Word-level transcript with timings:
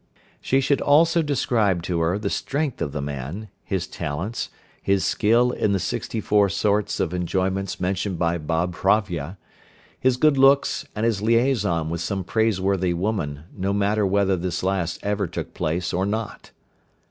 She 0.41 0.61
should 0.61 0.81
also 0.81 1.21
describe 1.21 1.83
to 1.83 1.99
her 1.99 2.17
the 2.17 2.31
strength 2.31 2.81
of 2.81 2.91
the 2.91 3.03
man, 3.03 3.49
his 3.63 3.85
talents, 3.85 4.49
his 4.81 5.05
skill 5.05 5.51
in 5.51 5.73
the 5.73 5.79
sixty 5.79 6.19
four 6.19 6.49
sorts 6.49 6.99
of 6.99 7.13
enjoyments 7.13 7.79
mentioned 7.79 8.17
by 8.17 8.39
Babhravya, 8.39 9.37
his 9.99 10.17
good 10.17 10.39
looks, 10.39 10.87
and 10.95 11.05
his 11.05 11.21
liaison 11.21 11.91
with 11.91 12.01
some 12.01 12.23
praiseworthy 12.23 12.95
woman, 12.95 13.43
no 13.55 13.73
matter 13.73 14.03
whether 14.03 14.35
this 14.35 14.63
last 14.63 14.97
ever 15.03 15.27
took 15.27 15.53
place 15.53 15.93
or 15.93 16.07
not. 16.07 16.49